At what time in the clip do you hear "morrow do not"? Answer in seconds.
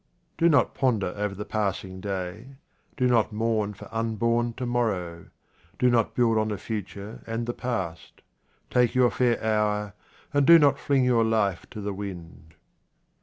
4.65-6.15